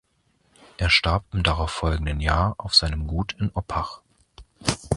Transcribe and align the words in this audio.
Er 0.79 0.89
starb 0.89 1.25
im 1.31 1.43
darauffolgenden 1.43 2.21
Jahr 2.21 2.55
auf 2.57 2.73
seinem 2.73 3.05
Gut 3.05 3.33
in 3.39 3.51
Oppach. 3.53 4.01